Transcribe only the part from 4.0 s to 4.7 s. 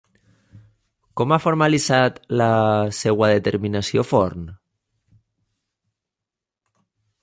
Forn?